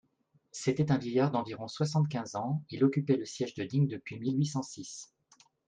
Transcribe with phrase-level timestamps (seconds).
[0.51, 4.47] C'était un vieillard d'environ soixante-quinze ans, il occupait le siège de Digne depuis mille huit
[4.47, 5.13] cent six.